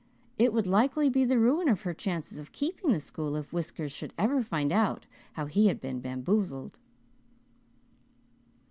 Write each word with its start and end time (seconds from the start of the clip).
It 0.39 0.51
would 0.51 0.65
likely 0.65 1.09
be 1.09 1.25
the 1.25 1.37
ruin 1.37 1.69
of 1.69 1.81
her 1.81 1.93
chances 1.93 2.39
of 2.39 2.51
keeping 2.51 2.91
the 2.91 2.99
school 2.99 3.35
if 3.35 3.53
Whiskers 3.53 3.91
should 3.91 4.13
ever 4.17 4.41
find 4.41 4.71
out 4.71 5.05
how 5.33 5.45
he 5.45 5.67
had 5.67 5.79
been 5.79 5.99
bamboozled." 6.01 6.79